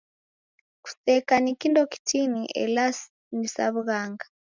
[0.83, 2.85] Kuseka ni kindo kitini ela
[3.37, 4.25] ni sa w'ughanga.